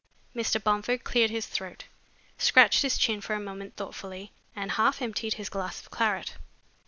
[0.35, 0.57] Mr.
[0.59, 1.83] Bomford cleared his throat,
[2.39, 6.37] scratched his chin for a moment thoughtfully, and half emptied his glass of claret.